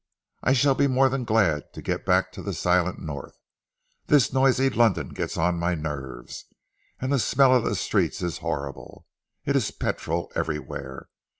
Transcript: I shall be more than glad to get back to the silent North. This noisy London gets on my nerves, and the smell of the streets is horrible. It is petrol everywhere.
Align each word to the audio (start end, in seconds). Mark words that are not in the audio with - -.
I 0.41 0.53
shall 0.53 0.73
be 0.73 0.87
more 0.87 1.09
than 1.09 1.25
glad 1.25 1.73
to 1.73 1.79
get 1.83 2.07
back 2.07 2.31
to 2.31 2.41
the 2.41 2.55
silent 2.55 2.97
North. 2.97 3.37
This 4.07 4.33
noisy 4.33 4.67
London 4.71 5.09
gets 5.09 5.37
on 5.37 5.59
my 5.59 5.75
nerves, 5.75 6.45
and 6.99 7.13
the 7.13 7.19
smell 7.19 7.53
of 7.53 7.65
the 7.65 7.75
streets 7.75 8.23
is 8.23 8.39
horrible. 8.39 9.05
It 9.45 9.55
is 9.55 9.69
petrol 9.69 10.31
everywhere. 10.35 11.09